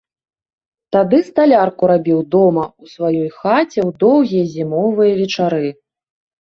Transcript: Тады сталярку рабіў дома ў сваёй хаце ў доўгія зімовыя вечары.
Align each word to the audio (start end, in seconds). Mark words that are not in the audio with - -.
Тады 0.95 1.19
сталярку 1.27 1.83
рабіў 1.93 2.19
дома 2.37 2.63
ў 2.69 2.85
сваёй 2.95 3.29
хаце 3.39 3.79
ў 3.87 3.95
доўгія 4.07 4.51
зімовыя 4.57 5.11
вечары. 5.23 5.67